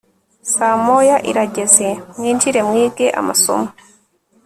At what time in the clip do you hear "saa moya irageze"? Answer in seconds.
0.53-1.87